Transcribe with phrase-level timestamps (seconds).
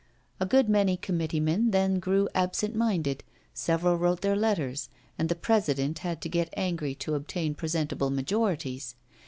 [0.39, 5.35] A good many committee men then grew absent minded, several wrote their letters, and the
[5.35, 8.95] president had to get angry to obtain presentable majorities.